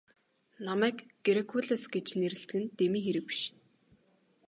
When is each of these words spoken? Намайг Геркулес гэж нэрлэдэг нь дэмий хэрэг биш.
Намайг 0.65 0.97
Геркулес 1.25 1.83
гэж 1.93 2.07
нэрлэдэг 2.19 2.57
нь 2.61 2.71
дэмий 2.77 3.03
хэрэг 3.05 3.25
биш. 3.29 3.41